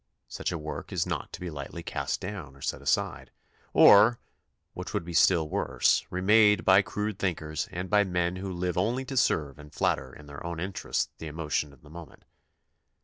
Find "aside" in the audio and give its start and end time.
2.81-3.29